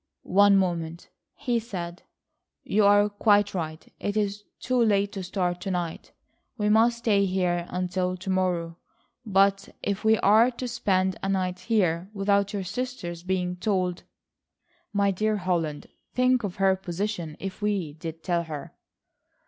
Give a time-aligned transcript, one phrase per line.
[0.23, 2.01] "One moment," he said,
[2.63, 3.85] "you are quite right.
[3.99, 6.11] It is too late to start to night.
[6.57, 8.79] We must stay here until to morrow.
[9.27, 14.01] But if we are to spend a night here without your sister's being told—"
[14.91, 18.73] "My dear Holland, think of her position, if we did tell her!"